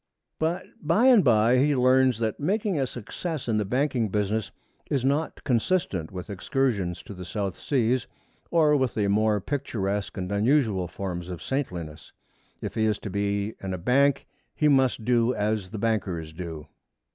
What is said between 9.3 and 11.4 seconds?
picturesque and unusual forms